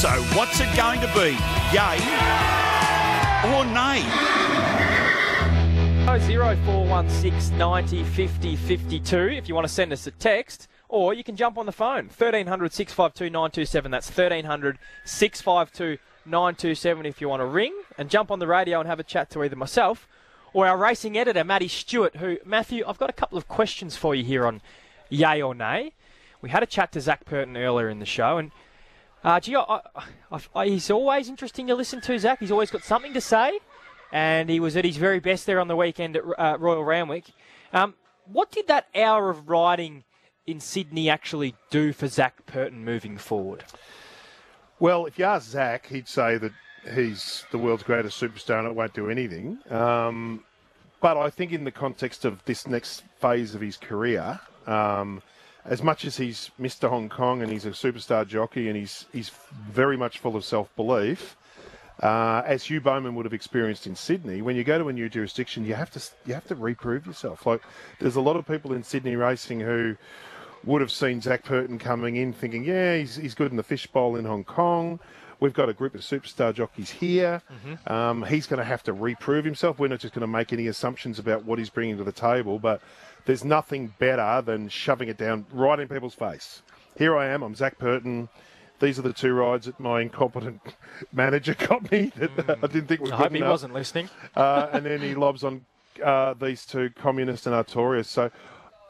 [0.00, 1.36] So what's it going to be?
[1.76, 1.98] Yay
[3.52, 4.00] or nay?
[6.08, 11.22] Oh, 0416 90 50 52 if you want to send us a text, or you
[11.22, 12.06] can jump on the phone.
[12.06, 13.90] 1300 652 927.
[13.90, 18.88] That's 1300 652 927 if you want to ring and jump on the radio and
[18.88, 20.08] have a chat to either myself
[20.54, 24.14] or our racing editor, Matty Stewart, who, Matthew, I've got a couple of questions for
[24.14, 24.62] you here on
[25.10, 25.92] Yay or Nay.
[26.40, 28.50] We had a chat to Zac Purton earlier in the show, and
[29.24, 29.80] uh, gee, I,
[30.30, 32.40] I, I, he's always interesting to listen to, Zac.
[32.40, 33.58] He's always got something to say,
[34.12, 37.24] and he was at his very best there on the weekend at uh, Royal Randwick.
[37.72, 37.94] Um,
[38.32, 40.04] what did that hour of riding
[40.46, 43.64] in Sydney actually do for Zac Purton moving forward?
[44.78, 46.52] Well, if you ask Zach, he'd say that
[46.94, 49.58] he's the world's greatest superstar and it won't do anything.
[49.68, 50.44] Um,
[51.00, 55.22] but I think in the context of this next phase of his career, um,
[55.64, 56.88] as much as he's Mr.
[56.88, 59.30] Hong Kong and he's a superstar jockey and he's he's
[59.70, 61.36] very much full of self belief,
[62.02, 65.08] uh, as Hugh Bowman would have experienced in Sydney, when you go to a new
[65.08, 67.46] jurisdiction, you have to you have to reprove yourself.
[67.46, 67.62] Like
[67.98, 69.96] there's a lot of people in Sydney racing who
[70.64, 74.16] would have seen Zac Purton coming in thinking, yeah, he's, he's good in the fishbowl
[74.16, 75.00] in Hong Kong.
[75.40, 77.40] We've got a group of superstar jockeys here.
[77.50, 77.92] Mm-hmm.
[77.92, 79.78] Um, he's going to have to reprove himself.
[79.78, 82.58] We're not just going to make any assumptions about what he's bringing to the table,
[82.58, 82.82] but
[83.24, 86.62] there's nothing better than shoving it down right in people's face.
[86.96, 87.42] Here I am.
[87.42, 88.28] I'm Zac Purton.
[88.80, 90.60] These are the two rides that my incompetent
[91.12, 92.58] manager got me that mm.
[92.62, 94.10] I didn't think were I good hope he wasn't listening.
[94.34, 95.64] Uh, and then he lobs on
[96.02, 98.06] uh, these two, Communist and Artorias.
[98.06, 98.30] So uh,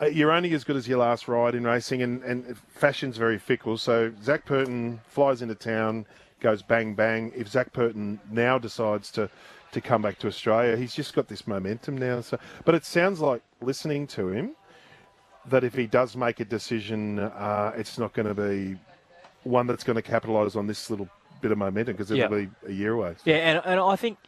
[0.07, 3.77] you're only as good as your last ride in racing, and, and fashion's very fickle.
[3.77, 6.07] So Zac Purton flies into town,
[6.41, 7.33] goes bang bang.
[7.37, 9.29] If Zac Purton now decides to
[9.73, 12.21] to come back to Australia, he's just got this momentum now.
[12.23, 14.57] So, but it sounds like listening to him
[15.47, 18.77] that if he does make a decision, uh, it's not going to be
[19.45, 21.09] one that's going to capitalise on this little
[21.41, 22.47] bit of momentum because it'll Yeah.
[22.47, 23.15] be a year away.
[23.25, 24.19] Yeah, and, and I think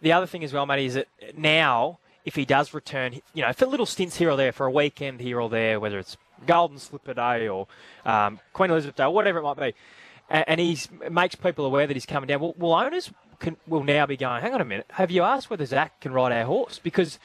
[0.00, 3.52] the other thing as well, Matty, is that now, if he does return, you know,
[3.52, 6.16] for little stints here or there, for a weekend here or there, whether it's
[6.46, 7.66] Golden Slipper Day or
[8.04, 9.74] um, Queen Elizabeth Day, or whatever it might be,
[10.30, 10.78] and, and he
[11.10, 13.10] makes people aware that he's coming down, well, well owners
[13.40, 16.12] can, will now be going, hang on a minute, have you asked whether Zac can
[16.12, 16.80] ride our horse?
[16.82, 17.18] Because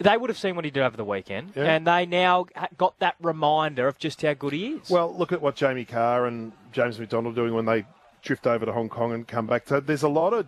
[0.00, 1.64] they would have seen what he did over the weekend, Yeah.
[1.64, 2.46] and they now
[2.78, 4.90] got that reminder of just how good he is.
[4.90, 7.84] Well, look at what Jamie Kah and James McDonald are doing when they
[8.22, 9.68] drift over to Hong Kong and come back.
[9.68, 10.46] So there's a lot of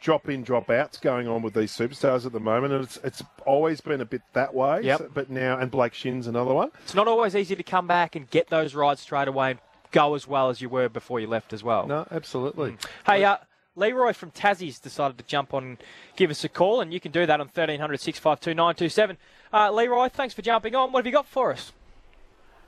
[0.00, 3.22] drop in, drop outs going on with these superstars at the moment, and it's it's
[3.46, 4.82] always been a bit that way.
[4.82, 4.98] Yep.
[4.98, 6.70] So- but now, and Blake Shin's another one.
[6.84, 9.60] it's not always easy to come back and get those rides straight away and
[9.90, 11.86] go as well as you were before you left as well.
[11.86, 12.76] No, absolutely.
[13.06, 13.38] Hey, uh,
[13.74, 15.78] Leroy from Tassie's decided to jump on and
[16.16, 19.16] give us a call, and you can do that on 1300 652 927.
[19.52, 20.92] Uh, Leroy, thanks for jumping on.
[20.92, 21.72] What have you got for us?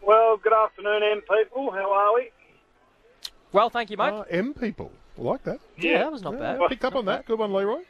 [0.03, 1.71] Well, good afternoon, M people.
[1.73, 2.31] How are we?
[3.53, 4.13] Well, thank you, mate.
[4.13, 5.61] Uh, M people, I like that.
[5.79, 6.69] yeah, that was not Yeah, bad.
[6.71, 7.27] picked up on that.
[7.27, 7.83] Good one, Leroy.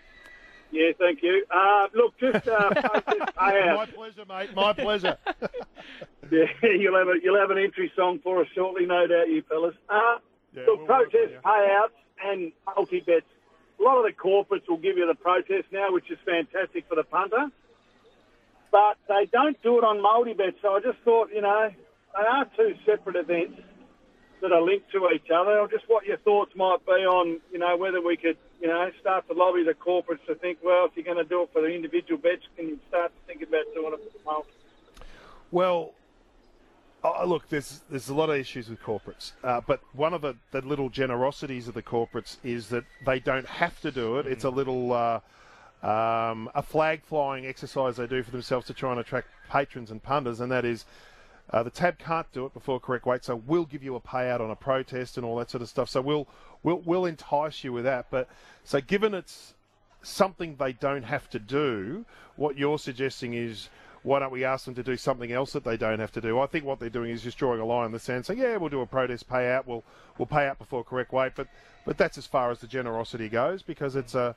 [0.73, 1.45] Yeah, thank you.
[1.51, 4.55] Uh, look, just uh, just My pleasure, mate.
[4.55, 5.17] My pleasure.
[6.31, 9.43] Yeah, you'll have a you'll have an entry song for us shortly, no doubt, you
[9.49, 9.75] fellas.
[9.89, 10.19] Uh,
[10.55, 13.27] Yeah, look, we'll protest payouts and multi bets.
[13.81, 16.95] A lot of the corporates will give you the protest now, which is fantastic for
[16.95, 17.47] the punter.
[18.71, 20.59] But they don't do it on multi bets.
[20.63, 21.71] So I just thought, you know,
[22.15, 23.61] they are two separate events
[24.41, 25.59] that are linked to each other.
[25.59, 28.91] Or just what your thoughts might be on, you know, whether we could, you know,
[29.01, 31.63] start to lobby the corporates to think, well, if you're going to do it for
[31.63, 34.51] the individual bets, can you start to think about doing it for the multi?
[35.51, 35.95] Well,
[37.27, 40.61] look, there's there's a lot of issues with corporates, uh, but one of the, the
[40.61, 44.27] little generosities of the corporates is that they don't have to do it.
[44.27, 45.21] It's a little uh,
[45.83, 50.03] um, a flag flying exercise they do for themselves to try and attract patrons and
[50.03, 50.85] punters, and that is.
[51.53, 54.41] Uh, the tab can't do it before correct weight, so we'll give you a payout
[54.41, 55.89] on a protest and all that sort of stuff.
[55.89, 56.29] So we'll
[56.63, 58.07] we'll we'll entice you with that.
[58.11, 58.29] But
[58.65, 59.55] so given it's
[60.03, 62.05] something they don't have to do,
[62.37, 63.69] what you're suggesting is
[64.03, 66.41] why don't we ask them to do something else that they don't have to do?
[66.41, 68.57] I think what they're doing is just drawing a line in the sand, saying, "Yeah,
[68.57, 69.67] we'll do a protest payout.
[69.67, 69.85] We'll
[70.19, 71.49] we'll pay out before correct weight." But
[71.85, 74.37] but that's as far as the generosity goes because it's a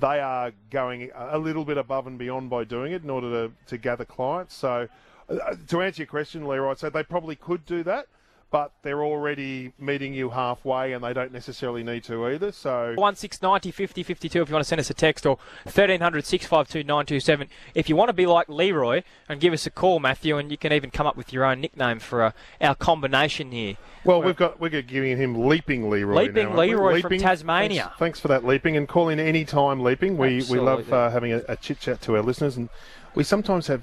[0.00, 3.52] they are going a little bit above and beyond by doing it in order to,
[3.66, 4.54] to gather clients.
[4.54, 4.88] So
[5.28, 8.06] uh, to answer your question, Leroy, I'd say they probably could do that.
[8.50, 12.52] But they're already meeting you halfway, and they don't necessarily need to either.
[12.52, 16.86] So 1690 50 52 if you want to send us a text or 1300 652
[16.86, 20.52] 927 if you want to be like Leroy and give us a call Matthew and
[20.52, 22.30] you can even come up with your own nickname for uh,
[22.60, 26.14] our combination here Well, we've got we're giving him Leaping Leroy.
[26.26, 26.56] Leaping now?
[26.56, 27.82] Leroy from Tasmania.
[27.82, 30.16] Thanks, thanks for that, Leaping, and call in any time, Leaping.
[30.16, 32.68] We we love uh, having a, a chit chat to our listeners, and
[33.16, 33.82] we sometimes have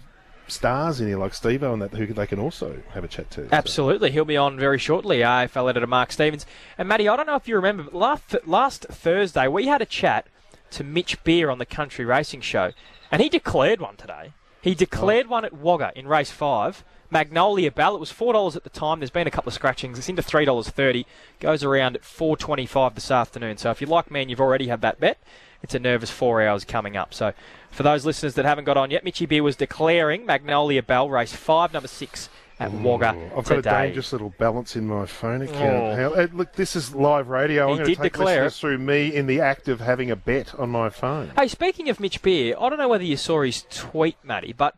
[0.51, 3.43] stars in here like Steve and that who they can also have a chat to.
[3.43, 3.49] so.
[3.51, 5.23] Absolutely, he'll be on very shortly.
[5.23, 6.45] Uh, I AFL editor Mark Stevens
[6.77, 7.07] and Matty.
[7.07, 10.27] I don't know if you remember, but last last Thursday we had a chat
[10.71, 12.71] to Mitch Beer on the Country Racing Show,
[13.11, 14.33] and he declared one today.
[14.61, 16.83] He declared one at Wagga in race five.
[17.09, 17.95] Magnolia Bell.
[17.95, 18.99] It was four dollars at the time.
[18.99, 19.97] There's been a couple of scratchings.
[19.97, 21.05] It's into three dollars thirty.
[21.39, 23.57] Goes around at four twenty-five this afternoon.
[23.57, 25.21] So if you like me and you've already had that bet,
[25.61, 27.13] it's a nervous four hours coming up.
[27.13, 27.33] So
[27.69, 31.33] for those listeners that haven't got on yet, Mitchy Beer was declaring Magnolia Bell race
[31.33, 32.29] five, number six
[32.61, 35.59] at Wagga I've got a dangerous little balance in my phone account.
[35.59, 35.95] Oh.
[36.15, 37.67] How, look, this is live radio.
[37.67, 40.11] He I'm going did to take declare listeners through me in the act of having
[40.11, 41.31] a bet on my phone.
[41.37, 44.75] Hey, speaking of Mitch Beer, I don't know whether you saw his tweet, Matty, but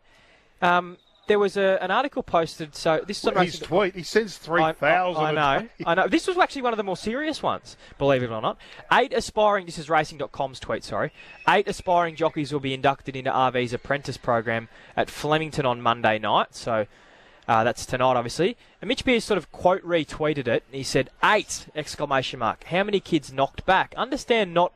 [0.62, 0.98] um,
[1.28, 2.76] there was a, an article posted.
[2.76, 5.68] So this is on His tweet, he says I- 3,000 I, I know.
[5.86, 6.08] I know.
[6.08, 8.58] This was actually one of the more serious ones, believe it or not.
[8.92, 11.12] Eight aspiring, this is racing.com's tweet, sorry.
[11.48, 16.56] Eight aspiring jockeys will be inducted into RV's apprentice program at Flemington on Monday night.
[16.56, 16.88] So
[17.48, 18.58] uh, that's tonight, obviously.
[18.82, 20.64] And Mitch Beers sort of quote retweeted it.
[20.72, 21.68] He said, eight!
[21.76, 22.64] Exclamation mark.
[22.66, 23.94] How many kids knocked back?
[23.98, 24.74] Understand not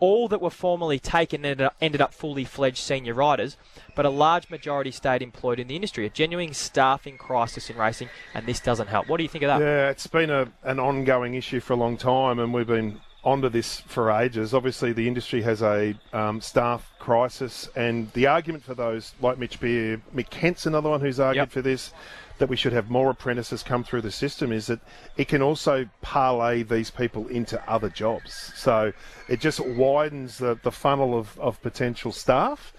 [0.00, 3.56] all that were formerly taken ended up, ended up fully fledged senior riders,
[3.94, 6.06] but a large majority stayed employed in the industry.
[6.06, 9.08] A genuine staffing crisis in racing, and this doesn't help.
[9.08, 9.60] What do you think of that?
[9.60, 13.48] Yeah, it's been a, an ongoing issue for a long time, and we've been onto
[13.48, 14.54] this for ages.
[14.54, 19.60] Obviously, the industry has a um, staff crisis, and the argument for those, like Mitch
[19.60, 21.50] Beer, Mick Kent's another one who's argued Yep.
[21.50, 21.92] for this,
[22.38, 24.80] that we should have more apprentices come through the system, is that
[25.18, 28.52] it can also parlay these people into other jobs.
[28.56, 28.92] So
[29.28, 32.72] it just widens the, the funnel of, of potential staff.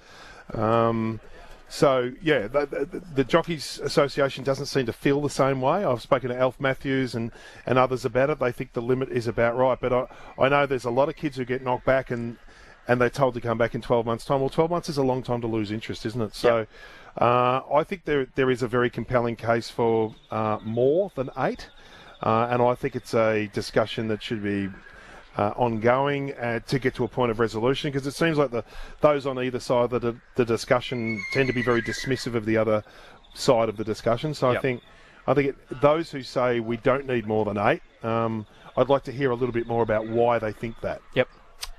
[0.53, 1.19] Um,
[1.71, 5.85] so yeah, the, the, the Jockeys Association doesn't seem to feel the same way.
[5.85, 7.31] I've spoken to Alf Matthews and,
[7.65, 8.39] and others about it.
[8.39, 10.07] They think the limit is about right, but I,
[10.37, 12.37] I know there's a lot of kids who get knocked back and
[12.89, 14.41] and they're told to come back in 12 months' time.
[14.41, 16.35] Well, 12 months is a long time to lose interest, isn't it?
[16.35, 16.67] So
[17.17, 21.69] uh, I think there there is a very compelling case for uh, more than eight,
[22.21, 24.67] uh, and I think it's a discussion that should be
[25.37, 28.63] uh, ongoing uh, to get to a point of resolution because it seems like the
[28.99, 32.57] those on either side of the, the discussion tend to be very dismissive of the
[32.57, 32.83] other
[33.33, 34.33] side of the discussion.
[34.33, 34.81] So I think
[35.27, 38.45] I think it, those who say we don't need more than eight, um,
[38.75, 41.01] I'd like to hear a little bit more about why they think that.
[41.15, 41.27] Yep.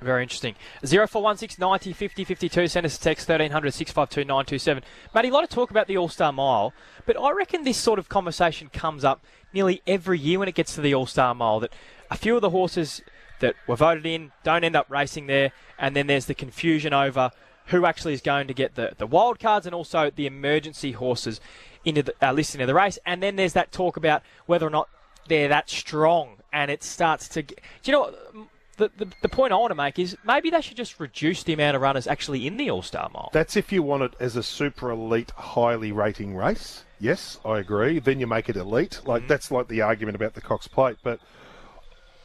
[0.01, 0.55] Very interesting.
[0.85, 2.69] 0416 90 50 52.
[2.69, 4.83] Send us a text 1300 652 927.
[5.15, 6.73] Matty, a lot of talk about the All Star Mile,
[7.07, 10.75] but I reckon this sort of conversation comes up nearly every year when it gets
[10.75, 11.61] to the All Star Mile.
[11.61, 11.73] That
[12.11, 13.01] a few of the horses
[13.43, 17.31] that were voted in don't end up racing there, and then there's the confusion over
[17.67, 21.41] who actually is going to get the, the wild cards and also the emergency horses
[21.85, 22.99] into the uh, listed into the race.
[23.07, 24.89] And then there's that talk about whether or not
[25.29, 27.43] they're that strong, and it starts to.
[27.43, 28.49] Get, do you know what?
[28.79, 31.53] The, the, the point I want to make is maybe they should just reduce the
[31.53, 33.29] amount of runners actually in the All Star Mile.
[33.33, 36.85] That's if you want it as a super elite, highly rating race.
[36.99, 37.99] Yes, I agree.
[37.99, 39.01] Then you make it elite.
[39.05, 40.97] Like that's like the argument about the Cox Plate.
[41.03, 41.21] But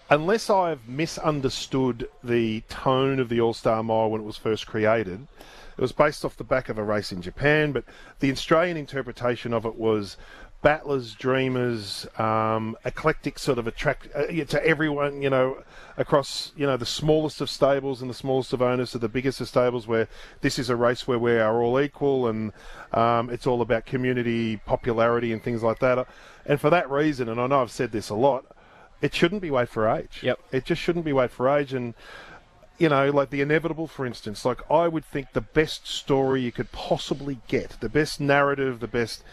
[0.09, 5.27] unless I've misunderstood the tone of the All Star Mile when it was first created,
[5.77, 7.71] it was based off the back of a race in Japan.
[7.71, 7.83] But
[8.19, 10.17] the Australian interpretation of it was
[10.63, 15.61] battlers, dreamers, um, eclectic sort of attract uh, to everyone, you know,
[15.97, 19.39] across you know the smallest of stables and the smallest of owners to the biggest
[19.39, 19.87] of stables.
[19.87, 20.07] Where
[20.41, 22.53] this is a race where we are all equal, and
[22.91, 26.07] um, it's all about community popularity and things like that.
[26.45, 28.45] And for that reason, and I know I've said this a lot,
[29.01, 30.19] it shouldn't be weight for age.
[30.23, 30.39] Yep.
[30.51, 31.93] It just shouldn't be weight for age, and
[32.77, 34.45] you know, like the inevitable, for instance.
[34.45, 38.87] Like I would think the best story you could possibly get, the best narrative, the
[38.87, 39.23] best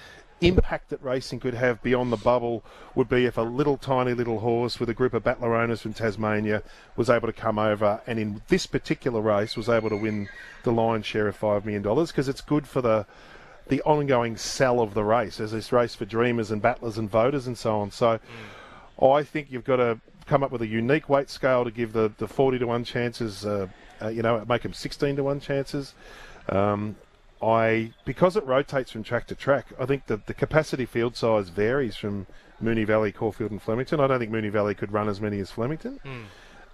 [0.40, 4.40] impact that racing could have beyond the bubble would be if a little tiny little
[4.40, 6.62] horse with a group of battler owners from Tasmania
[6.96, 10.28] was able to come over and in this particular race was able to win
[10.64, 13.06] the lion's share of five million dollars because it's good for the
[13.68, 17.46] the ongoing sell of the race as this race for dreamers and battlers and voters
[17.46, 17.90] and so on.
[17.90, 18.20] So mm.
[19.00, 22.12] I think you've got to come up with a unique weight scale to give the,
[22.18, 23.68] the 40 to 1 chances, uh,
[24.00, 25.94] uh, you know, make them 16 to 1 chances.
[26.48, 26.96] Um,
[27.42, 31.48] I Because it rotates from track to track, I think that the capacity field size
[31.50, 32.26] varies from
[32.62, 34.00] Moonee Valley, Caulfield, and Flemington.
[34.00, 36.00] I don't think Moonee Valley could run as many as Flemington.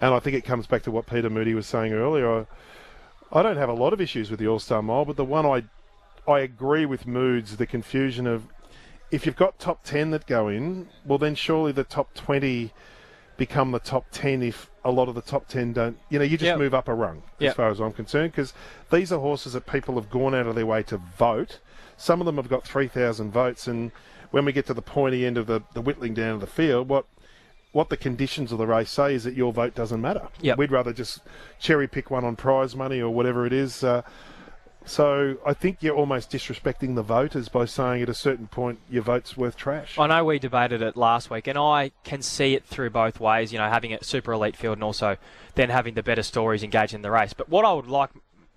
[0.00, 2.40] And I think it comes back to what Peter Moody was saying earlier.
[2.40, 2.46] I,
[3.32, 5.46] I don't have a lot of issues with the All Star Mile, but the one
[5.46, 5.64] I
[6.30, 8.46] I agree with Moods, the confusion of
[9.10, 12.72] if you've got top 10 that go in, well, then surely the top 20
[13.36, 15.98] become the top 10 if a lot of the top 10 don't.
[16.10, 16.58] You know, you just Yep.
[16.58, 17.50] move up a rung, Yep.
[17.50, 18.52] as far as I'm concerned, because
[18.90, 21.58] these are horses that people have gone out of their way to vote.
[21.96, 23.92] Some of them have got 3,000 votes, and
[24.30, 26.88] when we get to the pointy end of the, the whittling down of the field,
[26.88, 27.06] what
[27.72, 30.26] what the conditions of the race say is that your vote doesn't matter.
[30.40, 30.58] Yep.
[30.58, 31.20] We'd rather just
[31.60, 33.84] cherry pick one on prize money or whatever it is.
[33.84, 34.02] Uh,
[34.86, 39.02] So I think you're almost disrespecting the voters by saying at a certain point your
[39.02, 39.98] vote's worth trash.
[39.98, 43.52] I know we debated it last week, and I can see it through both ways.
[43.52, 45.16] You know, having a super elite field and also
[45.54, 47.32] then having the better stories engaged in the race.
[47.32, 48.10] But what I would like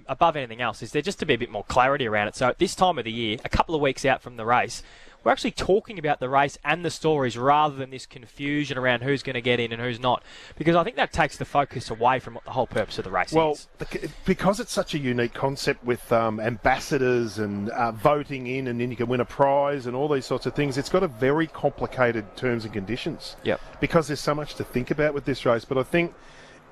[0.08, 2.36] above anything else is there just to be a bit more clarity around it.
[2.36, 4.84] So at this time of the year, a couple of weeks out from the race,
[5.24, 9.24] we're actually talking about the race and the stories rather than this confusion around who's
[9.24, 10.24] going to get in and who's not.
[10.58, 13.12] Because I think that takes the focus away from what the whole purpose of the
[13.12, 13.68] race Well, is.
[13.78, 18.80] the- because it's such a unique concept with um, ambassadors and uh, voting in, and
[18.80, 21.08] then you can win a prize and all these sorts of things, it's got a
[21.08, 23.36] very complicated terms and conditions.
[23.44, 23.62] Yep.
[23.80, 25.64] Because there's so much to think about with this race.
[25.66, 26.14] But I think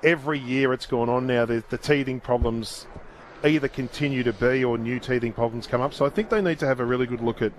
[0.02, 2.86] every year it's gone on now, the, the teething problems
[3.44, 5.94] either continue to be or new teething problems come up.
[5.94, 7.52] So I think they need to have a really good look at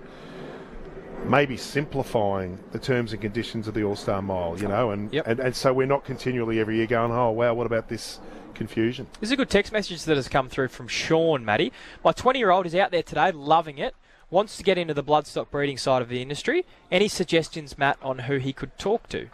[1.24, 5.26] maybe simplifying the terms and conditions of the All Star Mile, you know, and, Yep.
[5.26, 8.20] and and so we're not continually every year going, oh wow, what about this
[8.54, 9.06] confusion?
[9.20, 11.72] This is a good text message that has come through from Sean, Matty.
[12.04, 13.94] My 20 year old is out there today, loving it.
[14.30, 16.64] Wants to get into the bloodstock breeding side of the industry.
[16.90, 19.28] Any suggestions, Matt, on who he could talk to?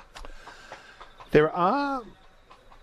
[1.30, 2.02] There are,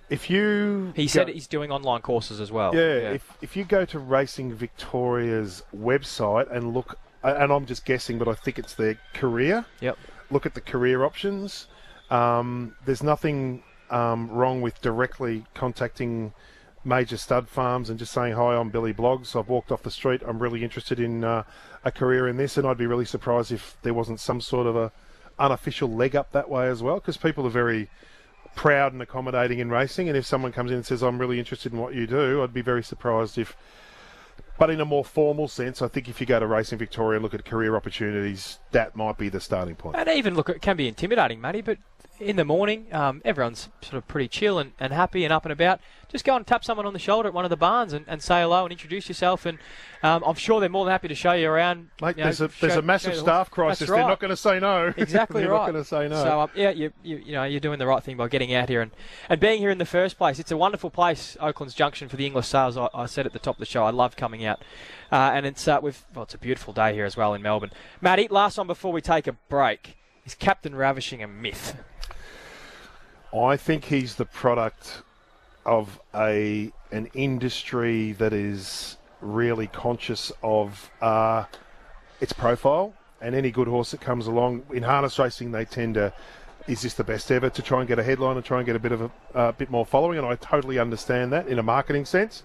[0.10, 2.74] if you He go- said he's doing online courses as well.
[2.74, 8.18] yeah, if if you go to Racing Victoria's website and look, and I'm just guessing,
[8.18, 9.66] but I think it's their career.
[9.82, 9.98] yep.
[10.30, 11.68] look at the career options.
[12.10, 16.34] Um, there's nothing um, wrong with directly contacting
[16.84, 19.38] major stud farms and just saying, Hi, I'm Billy Bloggs.
[19.38, 20.22] I've walked off the street.
[20.26, 21.44] I'm really interested in uh,
[21.84, 22.58] a career in this.
[22.58, 24.92] And I'd be really surprised if there wasn't some sort of a
[25.40, 27.90] unofficial leg up that way as well, because people are very
[28.56, 30.08] proud and accommodating in racing.
[30.08, 32.54] And if someone comes in and says, I'm really interested in what you do, I'd
[32.54, 33.56] be very surprised if.
[34.58, 37.24] But in a more formal sense, I think if you go to Racing Victoria and
[37.24, 39.96] look at career opportunities, that might be the starting point.
[39.96, 41.78] And even look, it can be intimidating, Matty, but
[42.20, 45.52] in the morning, um, everyone's sort of pretty chill and, and happy and up and
[45.52, 45.80] about.
[46.10, 48.22] Just go and tap someone on the shoulder at one of the barns and, and
[48.22, 49.46] say hello and introduce yourself.
[49.46, 49.58] And
[50.02, 51.90] um, I'm sure they're more than happy to show you around.
[52.02, 53.80] Mate, you know, there's a there's show- a massive the staff crisis.
[53.80, 54.94] That's They're not going to say no.
[54.98, 55.66] Exactly They're right.
[55.66, 56.24] not going to say no.
[56.24, 58.70] So um, yeah, you, you you know you're doing the right thing by getting out
[58.70, 58.92] here and,
[59.30, 60.40] and being here in the first place.
[60.40, 62.78] It's a wonderful place, Oakland's Junction for the Inglis sales.
[62.78, 64.62] I, I said at the top of the show, I love coming out,
[65.12, 67.72] uh, and it's uh, with well, it's a beautiful day here as well in Melbourne.
[68.02, 69.98] Matty, last one before we take a break
[70.28, 71.78] is Captain Ravishing a myth?
[73.34, 75.01] I think he's the product
[75.65, 81.43] of a an industry that is really conscious of uh,
[82.22, 82.93] its profile.
[83.19, 86.13] And any good horse that comes along in harness racing, they tend to.
[86.67, 88.75] Is this the best ever to try and get a headline and try and get
[88.75, 90.17] a bit of a uh, bit more following?
[90.17, 92.43] And I totally understand that in a marketing sense.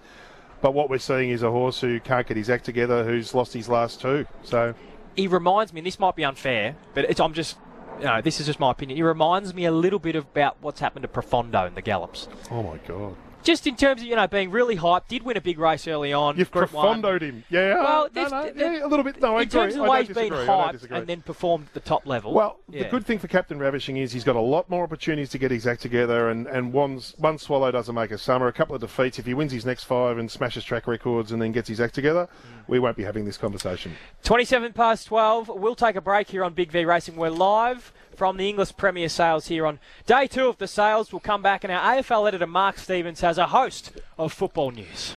[0.61, 3.53] But what we're seeing is a horse who can't get his act together, who's lost
[3.53, 4.25] his last two.
[4.43, 4.73] So
[5.15, 7.57] He reminds me, and this might be unfair, but it's, I'm just.
[7.99, 8.97] You know, this is just my opinion.
[8.97, 12.27] He reminds me a little bit about what's happened to Profondo in the Gallops.
[12.51, 13.15] Oh my god!
[13.43, 16.13] Just in terms of, you know, being really hyped, did win a big race early
[16.13, 16.37] on.
[16.37, 16.67] You've one.
[16.67, 17.43] profondoed him.
[17.49, 17.75] Yeah.
[17.75, 19.21] Well, no, no, yeah, a little bit.
[19.21, 19.59] No, I in agree.
[19.61, 20.31] terms of the way he's been.
[20.33, 22.33] Hyped and then performed at the top level.
[22.33, 22.83] Well, Yeah.
[22.83, 25.51] the good thing for Captain Ravishing is he's got a lot more opportunities to get
[25.51, 28.47] his act together, and, and one's, one swallow doesn't make a summer.
[28.47, 31.41] A couple of defeats, if he wins his next five and smashes track records and
[31.41, 32.63] then gets his act together, Mm.
[32.67, 33.93] we won't be having this conversation.
[34.23, 35.49] 27 past 12.
[35.49, 37.15] We'll take a break here on Big V Racing.
[37.17, 41.11] We're live from the Inglis Premier Sales here on day two of the sales.
[41.11, 45.11] We'll come back, and our AFL editor Mark Stevens has a host of football news.